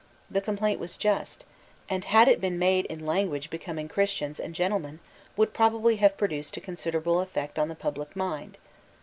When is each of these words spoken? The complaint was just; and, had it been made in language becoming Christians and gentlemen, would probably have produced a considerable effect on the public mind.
The 0.31 0.41
complaint 0.41 0.79
was 0.79 0.97
just; 0.97 1.45
and, 1.87 2.05
had 2.05 2.27
it 2.27 2.41
been 2.41 2.57
made 2.57 2.87
in 2.87 3.05
language 3.05 3.51
becoming 3.51 3.87
Christians 3.87 4.39
and 4.39 4.55
gentlemen, 4.55 4.99
would 5.37 5.53
probably 5.53 5.97
have 5.97 6.17
produced 6.17 6.57
a 6.57 6.59
considerable 6.59 7.19
effect 7.19 7.59
on 7.59 7.67
the 7.67 7.75
public 7.75 8.15
mind. 8.15 8.57